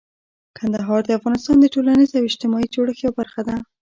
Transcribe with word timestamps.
کندهار 0.57 1.01
د 1.05 1.09
افغانستان 1.19 1.55
د 1.59 1.65
ټولنیز 1.73 2.09
او 2.17 2.27
اجتماعي 2.29 2.67
جوړښت 2.75 3.01
یوه 3.03 3.17
برخه 3.19 3.41
ده. 3.47 3.55